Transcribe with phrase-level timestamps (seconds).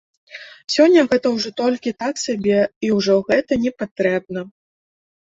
[0.75, 4.41] Сёння гэта ўжо толькі так сабе і ўжо гэта непатрэбна.